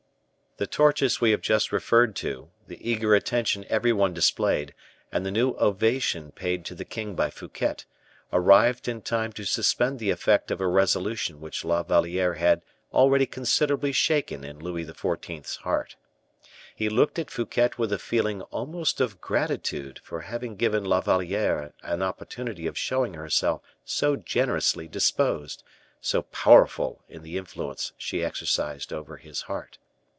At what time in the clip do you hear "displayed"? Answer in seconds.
4.13-4.75